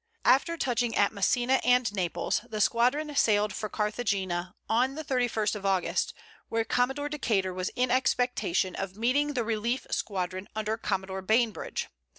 [0.25, 5.63] After touching at Messina and Naples, the squadron sailed for Carthagena on the 31st of
[5.63, 6.15] August,
[6.49, 11.87] where Commodore Decater was in expectation of meeting the relief squadron, under Commodore Bainbridge.